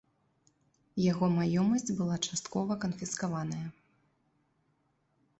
[1.11, 3.63] Яго маёмасць была часткова канфіскаваная.